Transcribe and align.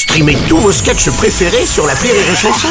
Streamez 0.00 0.38
tous 0.48 0.56
vos 0.56 0.72
sketchs 0.72 1.10
préférés 1.10 1.66
sur 1.66 1.86
la 1.86 1.92
Rire 1.92 2.14
et 2.14 2.34
Chanson. 2.34 2.68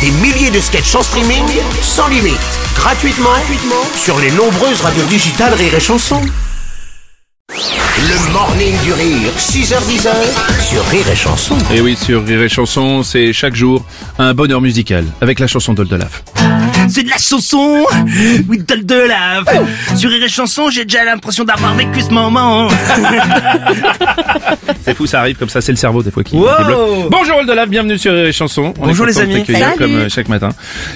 Des 0.00 0.10
milliers 0.10 0.50
de 0.50 0.58
sketchs 0.58 0.94
en 0.94 1.02
streaming, 1.02 1.44
sans 1.82 2.08
limite, 2.08 2.40
gratuitement, 2.74 3.28
gratuitement 3.28 3.84
sur 3.94 4.18
les 4.18 4.30
nombreuses 4.30 4.80
radios 4.80 5.04
digitales 5.04 5.52
Rire 5.52 5.74
et 5.74 5.80
Chanson. 5.80 6.22
Le 7.50 8.32
morning 8.32 8.74
du 8.84 8.94
rire, 8.94 9.32
6h10 9.36 10.08
sur 10.66 10.82
Rire 10.86 11.10
et 11.10 11.14
Chanson. 11.14 11.58
Et 11.74 11.82
oui, 11.82 11.94
sur 11.94 12.24
Rire 12.24 12.40
et 12.40 12.48
Chanson, 12.48 13.02
c'est 13.02 13.34
chaque 13.34 13.54
jour 13.54 13.84
un 14.18 14.32
bonheur 14.32 14.62
musical 14.62 15.04
avec 15.20 15.40
la 15.40 15.46
chanson 15.46 15.74
d'Oldolaf. 15.74 16.22
C'est 16.88 17.02
de 17.04 17.10
la 17.10 17.18
chanson 17.18 17.84
with 18.48 18.66
de 18.66 18.94
lave. 18.94 19.44
Sur 19.96 20.10
Rire 20.10 20.22
et 20.24 20.28
Chanson, 20.28 20.68
j'ai 20.70 20.84
déjà 20.84 21.04
l'impression 21.04 21.44
d'avoir 21.44 21.74
vécu 21.74 22.00
ce 22.02 22.10
moment. 22.10 22.68
C'est 24.84 24.94
fou, 24.96 25.06
ça 25.06 25.20
arrive 25.20 25.36
comme 25.36 25.48
ça, 25.48 25.60
c'est 25.60 25.70
le 25.72 25.76
cerveau 25.78 26.02
des 26.02 26.10
fois 26.10 26.24
qui 26.24 26.34
Wow. 26.36 26.48
débloque. 26.58 27.10
Bonjour 27.10 27.36
Oldolaf, 27.38 27.68
bienvenue 27.68 27.96
sur 27.98 28.12
Rire 28.12 28.26
et 28.26 28.32
Chanson. 28.32 28.74
On 28.80 28.84
est 28.84 28.88
Bonjour 28.88 29.06
les 29.06 29.18
amis. 29.20 29.44
Salut. 29.46 29.78
comme 29.78 29.94
euh, 29.94 30.08
chaque 30.08 30.28
matin. 30.28 30.48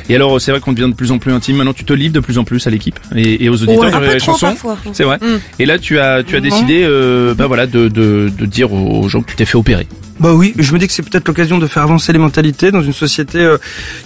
Et 0.09 0.15
alors, 0.17 0.41
c'est 0.41 0.51
vrai 0.51 0.61
qu'on 0.61 0.73
devient 0.73 0.89
de 0.91 0.95
plus 0.97 1.13
en 1.13 1.19
plus 1.19 1.33
intime. 1.33 1.57
Maintenant, 1.57 1.73
tu 1.73 1.85
te 1.85 1.93
livres 1.93 2.15
de 2.15 2.21
plus 2.21 2.39
en 2.39 2.45
plus 2.45 2.67
à 2.67 2.71
l'équipe 2.71 2.99
et, 3.15 3.45
et 3.45 3.49
aux 3.49 3.55
auditeurs 3.63 3.79
Ouais, 3.79 3.91
de 3.93 3.97
Rire 3.97 4.17
et 4.17 4.19
Chanson. 4.19 4.47
parfois. 4.49 4.77
C'est 4.93 5.05
vrai. 5.05 5.19
Et 5.61 5.67
là, 5.67 5.79
tu 5.79 5.99
as, 6.01 6.23
tu 6.25 6.35
as 6.37 6.41
décidé, 6.41 6.83
euh, 6.85 7.35
bah 7.35 7.47
voilà, 7.47 7.67
de, 7.67 7.87
de, 7.89 8.31
de 8.37 8.47
dire 8.47 8.73
aux 8.73 9.09
gens 9.09 9.21
que 9.23 9.31
tu 9.31 9.37
t'es 9.37 9.45
fait 9.45 9.57
opérer. 9.57 9.87
Bah 10.19 10.33
oui, 10.33 10.55
je 10.59 10.73
me 10.73 10.79
dis 10.79 10.87
que 10.87 10.93
c'est 10.95 11.03
peut-être 11.03 11.29
l'occasion 11.29 11.59
de 11.59 11.67
faire 11.67 11.83
avancer 11.83 12.13
les 12.13 12.19
mentalités 12.19 12.71
dans 12.71 12.83
une 12.83 12.95
société 12.95 13.39
euh, 13.41 13.59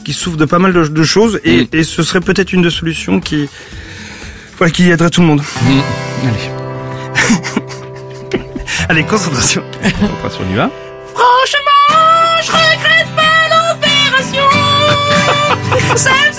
qui 0.05 0.13
souffre 0.13 0.37
de 0.37 0.45
pas 0.45 0.59
mal 0.59 0.73
de, 0.73 0.87
de 0.89 1.03
choses 1.05 1.41
et, 1.45 1.69
et 1.73 1.85
ce 1.85 2.03
serait 2.03 2.21
peut-être 2.21 2.53
une 2.53 2.63
des 2.63 2.71
solutions 2.71 3.21
qui, 3.21 3.49
voilà, 4.59 4.73
qui 4.73 4.91
aiderait 4.91 5.11
tout 5.11 5.21
le 5.21 5.29
monde. 5.29 5.43
Allez, 6.25 6.51
Allez, 8.89 9.05
concentration. 9.05 9.63
concentration, 9.83 10.41
on 10.49 10.53
y 10.53 10.57
va. 10.57 10.71
Franchement, 11.15 12.43
je 12.43 12.51
regrette 12.51 13.09
pas 13.15 13.47
l'opération. 13.55 14.47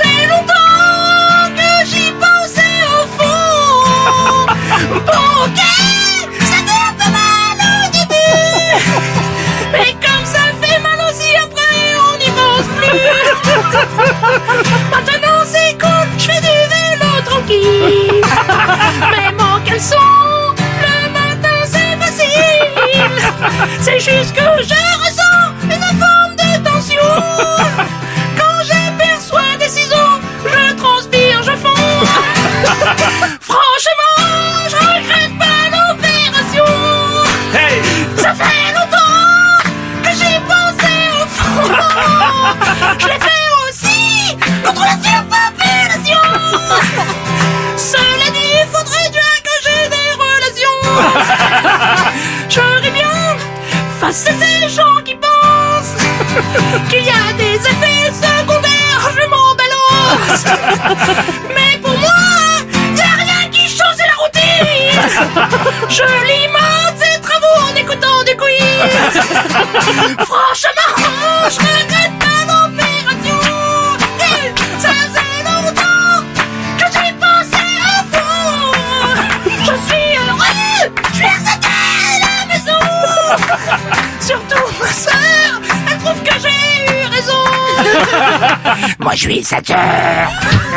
C'est 23.82 24.00
juste 24.00 24.36
que 24.36 25.11
face 54.02 54.26
à 54.26 54.32
ces 54.32 54.68
gens 54.68 55.00
qui 55.06 55.14
pensent 55.14 55.96
qu'il 56.90 57.06
y 57.06 57.10
a 57.10 57.34
des 57.38 57.56
effets 57.72 58.12
secondaires, 58.12 59.04
je 59.16 59.26
m'en 59.30 59.54
balance. 59.62 60.44
Mais 61.56 61.78
pour 61.78 61.96
moi, 62.00 62.10
y 62.98 63.02
a 63.02 63.14
rien 63.24 63.50
qui 63.52 63.70
change 63.70 64.00
la 64.00 64.16
routine. 64.24 65.02
Je 65.88 66.04
limite 66.32 66.98
ces 66.98 67.22
travaux 67.22 67.58
en 67.70 67.76
écoutant 67.76 68.24
des 68.26 68.36
quiz. 68.36 68.58
Franchement, 70.32 70.92
je 71.54 71.60
regrette 71.60 72.21
Moi 89.00 89.12
je 89.14 89.18
suis 89.20 89.44
Sateur 89.44 89.78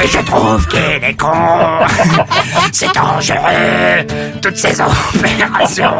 et 0.02 0.08
je 0.08 0.18
trouve 0.18 0.66
qu'il 0.68 0.78
est 0.78 1.18
con. 1.18 1.30
C'est 2.72 2.92
dangereux, 2.94 4.06
toutes 4.42 4.56
ces 4.56 4.80
opérations. 4.80 5.94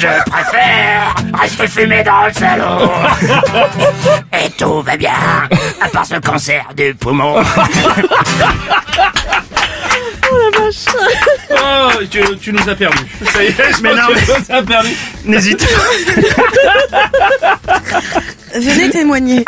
Je 0.00 0.30
préfère 0.30 1.14
rester 1.40 1.66
fumé 1.68 2.02
dans 2.02 2.26
le 2.26 2.32
salon. 2.32 2.90
Et 4.32 4.50
tout 4.50 4.82
va 4.82 4.96
bien, 4.96 5.10
à 5.80 5.88
part 5.88 6.06
ce 6.06 6.16
cancer 6.16 6.64
du 6.76 6.94
poumon. 6.94 7.42
Oh, 11.50 11.88
tu, 12.10 12.20
tu 12.40 12.52
nous 12.52 12.68
as 12.68 12.74
perdu. 12.74 12.98
Ça 13.32 13.42
y 13.42 13.46
est, 13.48 13.54
je 13.76 13.82
Mais 13.82 13.90
pense 13.90 13.98
non, 13.98 14.14
que 14.14 14.20
tu 14.20 14.30
nous 14.50 14.56
as 14.56 14.62
perdu. 14.62 14.88
N'hésite 15.24 15.66
Venez 18.54 18.90
témoigner. 18.90 19.44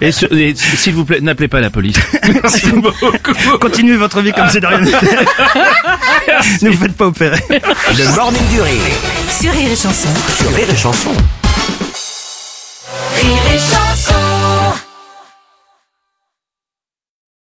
et. 0.00 0.06
Et, 0.06 0.12
sur- 0.12 0.32
et 0.32 0.54
s'il 0.54 0.94
vous 0.94 1.04
plaît, 1.04 1.20
n'appelez 1.20 1.48
pas 1.48 1.60
la 1.60 1.70
police. 1.70 1.96
Merci 2.42 2.66
beaucoup. 2.72 3.10
Continuez 3.60 3.96
votre 3.96 4.20
vie 4.20 4.32
comme 4.32 4.48
c'est 4.50 4.60
de 4.60 4.66
rien 4.66 4.80
n'était. 4.80 5.06
ne 6.62 6.70
vous 6.70 6.82
faites 6.82 6.96
pas 6.96 7.06
opérer. 7.06 7.40
Le 7.50 8.14
morning 8.16 8.46
du 8.50 8.60
rire 8.60 8.80
Sur 9.30 9.52
Rire 9.52 9.70
et 9.72 9.76
Chanson. 9.76 10.08
sur 10.36 10.54
Rire 10.54 10.66
et 10.70 10.76
Chanson. 10.76 11.10
Rire 11.10 11.18
et 11.18 11.22
chanson. 11.22 11.83